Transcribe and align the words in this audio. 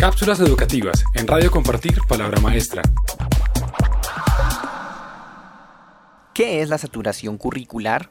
Cápsulas 0.00 0.38
educativas 0.38 1.02
en 1.14 1.26
Radio 1.26 1.50
Compartir 1.50 1.98
Palabra 2.08 2.40
Maestra. 2.40 2.82
¿Qué 6.32 6.62
es 6.62 6.68
la 6.68 6.78
saturación 6.78 7.36
curricular? 7.36 8.08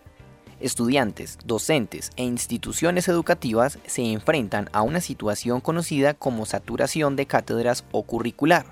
Estudiantes, 0.60 1.38
docentes 1.46 2.12
e 2.18 2.26
instituciones 2.26 3.08
educativas 3.08 3.80
se 3.86 4.04
enfrentan 4.12 4.70
a 4.74 4.82
una 4.82 5.00
situación 5.00 5.62
conocida 5.62 6.14
como 6.14 6.46
saturación 6.46 7.16
de 7.16 7.26
cátedras 7.26 7.86
o 7.94 8.04
curricular. 8.04 8.66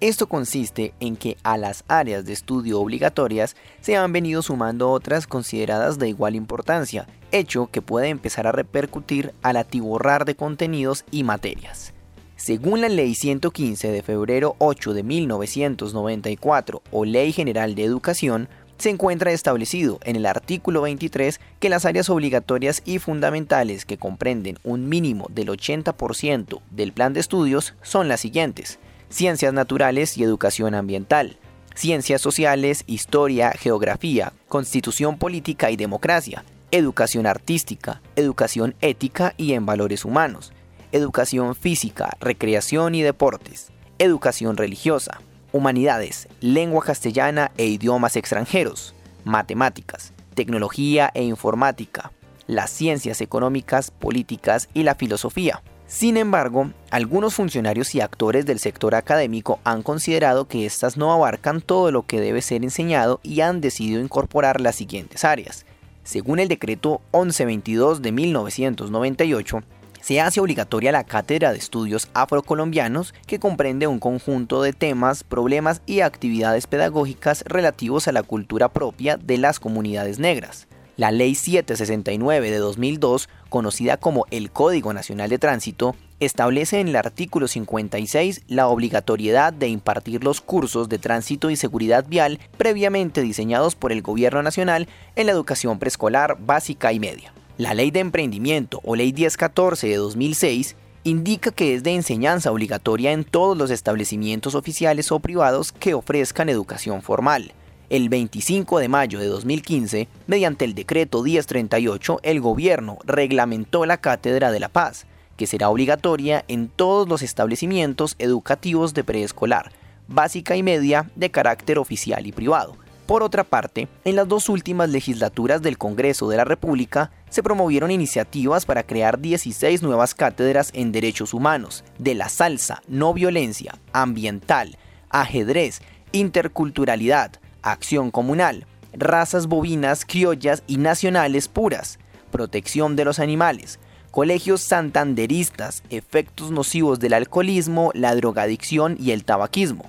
Esto 0.00 0.28
consiste 0.28 0.92
en 0.98 1.14
que 1.16 1.36
a 1.44 1.58
las 1.58 1.84
áreas 1.86 2.24
de 2.24 2.32
estudio 2.32 2.80
obligatorias 2.80 3.54
se 3.80 3.94
han 3.94 4.12
venido 4.12 4.42
sumando 4.42 4.90
otras 4.90 5.28
consideradas 5.28 6.00
de 6.00 6.08
igual 6.08 6.34
importancia, 6.34 7.06
hecho 7.30 7.68
que 7.68 7.80
puede 7.80 8.08
empezar 8.08 8.48
a 8.48 8.52
repercutir 8.52 9.32
al 9.42 9.56
atiborrar 9.56 10.24
de 10.24 10.34
contenidos 10.34 11.04
y 11.12 11.22
materias. 11.22 11.92
Según 12.36 12.82
la 12.82 12.90
Ley 12.90 13.14
115 13.14 13.90
de 13.90 14.02
febrero 14.02 14.56
8 14.58 14.92
de 14.92 15.02
1994 15.02 16.82
o 16.90 17.04
Ley 17.06 17.32
General 17.32 17.74
de 17.74 17.84
Educación, 17.84 18.50
se 18.76 18.90
encuentra 18.90 19.32
establecido 19.32 19.98
en 20.04 20.16
el 20.16 20.26
artículo 20.26 20.82
23 20.82 21.40
que 21.58 21.70
las 21.70 21.86
áreas 21.86 22.10
obligatorias 22.10 22.82
y 22.84 22.98
fundamentales 22.98 23.86
que 23.86 23.96
comprenden 23.96 24.58
un 24.64 24.86
mínimo 24.86 25.28
del 25.30 25.48
80% 25.48 26.60
del 26.70 26.92
plan 26.92 27.14
de 27.14 27.20
estudios 27.20 27.74
son 27.80 28.06
las 28.06 28.20
siguientes. 28.20 28.78
Ciencias 29.08 29.54
naturales 29.54 30.18
y 30.18 30.22
educación 30.22 30.74
ambiental, 30.74 31.38
ciencias 31.74 32.20
sociales, 32.20 32.84
historia, 32.86 33.52
geografía, 33.52 34.34
constitución 34.48 35.16
política 35.16 35.70
y 35.70 35.76
democracia, 35.76 36.44
educación 36.70 37.26
artística, 37.26 38.02
educación 38.14 38.74
ética 38.82 39.32
y 39.38 39.54
en 39.54 39.64
valores 39.64 40.04
humanos, 40.04 40.52
educación 40.96 41.54
física, 41.54 42.16
recreación 42.20 42.94
y 42.94 43.02
deportes, 43.02 43.68
educación 43.98 44.56
religiosa, 44.56 45.20
humanidades, 45.52 46.28
lengua 46.40 46.84
castellana 46.84 47.52
e 47.56 47.66
idiomas 47.66 48.16
extranjeros, 48.16 48.94
matemáticas, 49.24 50.12
tecnología 50.34 51.10
e 51.14 51.22
informática, 51.24 52.12
las 52.46 52.70
ciencias 52.70 53.20
económicas, 53.20 53.90
políticas 53.90 54.68
y 54.74 54.82
la 54.82 54.94
filosofía. 54.94 55.62
Sin 55.86 56.16
embargo, 56.16 56.72
algunos 56.90 57.34
funcionarios 57.34 57.94
y 57.94 58.00
actores 58.00 58.44
del 58.44 58.58
sector 58.58 58.96
académico 58.96 59.60
han 59.62 59.82
considerado 59.82 60.48
que 60.48 60.66
estas 60.66 60.96
no 60.96 61.12
abarcan 61.12 61.60
todo 61.60 61.92
lo 61.92 62.02
que 62.02 62.20
debe 62.20 62.42
ser 62.42 62.64
enseñado 62.64 63.20
y 63.22 63.40
han 63.40 63.60
decidido 63.60 64.00
incorporar 64.00 64.60
las 64.60 64.74
siguientes 64.74 65.24
áreas. 65.24 65.64
Según 66.02 66.40
el 66.40 66.48
decreto 66.48 67.00
1122 67.12 68.02
de 68.02 68.12
1998, 68.12 69.62
se 70.06 70.20
hace 70.20 70.38
obligatoria 70.38 70.92
la 70.92 71.02
Cátedra 71.02 71.50
de 71.50 71.58
Estudios 71.58 72.08
Afrocolombianos, 72.14 73.12
que 73.26 73.40
comprende 73.40 73.88
un 73.88 73.98
conjunto 73.98 74.62
de 74.62 74.72
temas, 74.72 75.24
problemas 75.24 75.82
y 75.84 75.98
actividades 75.98 76.68
pedagógicas 76.68 77.42
relativos 77.44 78.06
a 78.06 78.12
la 78.12 78.22
cultura 78.22 78.68
propia 78.68 79.16
de 79.16 79.36
las 79.36 79.58
comunidades 79.58 80.20
negras. 80.20 80.68
La 80.96 81.10
Ley 81.10 81.34
769 81.34 82.52
de 82.52 82.58
2002, 82.58 83.28
conocida 83.48 83.96
como 83.96 84.26
el 84.30 84.52
Código 84.52 84.92
Nacional 84.92 85.28
de 85.28 85.40
Tránsito, 85.40 85.96
establece 86.20 86.78
en 86.78 86.86
el 86.86 86.94
artículo 86.94 87.48
56 87.48 88.42
la 88.46 88.68
obligatoriedad 88.68 89.52
de 89.52 89.66
impartir 89.66 90.22
los 90.22 90.40
cursos 90.40 90.88
de 90.88 91.00
tránsito 91.00 91.50
y 91.50 91.56
seguridad 91.56 92.04
vial 92.06 92.38
previamente 92.56 93.22
diseñados 93.22 93.74
por 93.74 93.90
el 93.90 94.02
Gobierno 94.02 94.44
Nacional 94.44 94.86
en 95.16 95.26
la 95.26 95.32
educación 95.32 95.80
preescolar 95.80 96.36
básica 96.38 96.92
y 96.92 97.00
media. 97.00 97.32
La 97.58 97.72
Ley 97.72 97.90
de 97.90 98.00
Emprendimiento 98.00 98.82
o 98.84 98.96
Ley 98.96 99.14
1014 99.14 99.88
de 99.88 99.96
2006 99.96 100.76
indica 101.04 101.50
que 101.50 101.74
es 101.74 101.82
de 101.82 101.94
enseñanza 101.94 102.52
obligatoria 102.52 103.12
en 103.12 103.24
todos 103.24 103.56
los 103.56 103.70
establecimientos 103.70 104.54
oficiales 104.54 105.10
o 105.10 105.20
privados 105.20 105.72
que 105.72 105.94
ofrezcan 105.94 106.50
educación 106.50 107.00
formal. 107.00 107.54
El 107.88 108.10
25 108.10 108.78
de 108.78 108.88
mayo 108.88 109.20
de 109.20 109.28
2015, 109.28 110.06
mediante 110.26 110.66
el 110.66 110.74
decreto 110.74 111.22
1038, 111.22 112.20
el 112.24 112.42
gobierno 112.42 112.98
reglamentó 113.06 113.86
la 113.86 113.96
Cátedra 113.96 114.50
de 114.50 114.60
la 114.60 114.68
Paz, 114.68 115.06
que 115.38 115.46
será 115.46 115.70
obligatoria 115.70 116.44
en 116.48 116.68
todos 116.68 117.08
los 117.08 117.22
establecimientos 117.22 118.16
educativos 118.18 118.92
de 118.92 119.02
preescolar, 119.02 119.72
básica 120.08 120.56
y 120.56 120.62
media 120.62 121.10
de 121.16 121.30
carácter 121.30 121.78
oficial 121.78 122.26
y 122.26 122.32
privado 122.32 122.76
por 123.06 123.22
otra 123.22 123.44
parte, 123.44 123.88
en 124.04 124.16
las 124.16 124.26
dos 124.26 124.48
últimas 124.48 124.88
legislaturas 124.90 125.62
del 125.62 125.78
Congreso 125.78 126.28
de 126.28 126.36
la 126.36 126.44
República 126.44 127.12
se 127.30 127.42
promovieron 127.42 127.92
iniciativas 127.92 128.66
para 128.66 128.82
crear 128.82 129.20
16 129.20 129.82
nuevas 129.82 130.14
cátedras 130.14 130.70
en 130.74 130.90
derechos 130.90 131.32
humanos, 131.32 131.84
de 131.98 132.14
la 132.14 132.28
salsa, 132.28 132.82
no 132.88 133.14
violencia, 133.14 133.78
ambiental, 133.92 134.76
ajedrez, 135.08 135.82
interculturalidad, 136.10 137.32
acción 137.62 138.10
comunal, 138.10 138.66
razas 138.92 139.46
bovinas, 139.46 140.04
criollas 140.04 140.64
y 140.66 140.78
nacionales 140.78 141.46
puras, 141.46 142.00
protección 142.32 142.96
de 142.96 143.04
los 143.04 143.20
animales, 143.20 143.78
colegios 144.10 144.62
santanderistas, 144.62 145.84
efectos 145.90 146.50
nocivos 146.50 146.98
del 146.98 147.12
alcoholismo, 147.12 147.92
la 147.94 148.16
drogadicción 148.16 148.96
y 148.98 149.12
el 149.12 149.24
tabaquismo, 149.24 149.84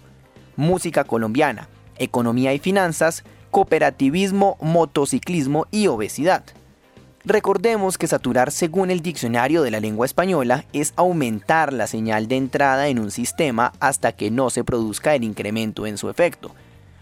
música 0.55 1.03
colombiana, 1.03 1.67
economía 1.99 2.53
y 2.53 2.59
finanzas, 2.59 3.23
cooperativismo, 3.51 4.57
motociclismo 4.61 5.67
y 5.71 5.87
obesidad. 5.87 6.43
Recordemos 7.25 7.97
que 7.97 8.07
saturar 8.07 8.51
según 8.51 8.89
el 8.89 9.01
diccionario 9.01 9.61
de 9.61 9.71
la 9.71 9.81
lengua 9.81 10.05
española 10.05 10.63
es 10.71 10.93
aumentar 10.95 11.73
la 11.73 11.85
señal 11.85 12.29
de 12.29 12.37
entrada 12.37 12.87
en 12.87 12.99
un 12.99 13.11
sistema 13.11 13.73
hasta 13.81 14.13
que 14.13 14.31
no 14.31 14.49
se 14.49 14.63
produzca 14.63 15.13
el 15.13 15.25
incremento 15.25 15.85
en 15.85 15.97
su 15.97 16.09
efecto. 16.09 16.55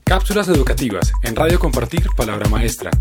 Cápsulas 0.05 0.49
educativas 0.49 1.13
en 1.25 1.35
Radio 1.35 1.59
Compartir 1.59 2.07
Palabra 2.17 2.49
Maestra. 2.49 2.93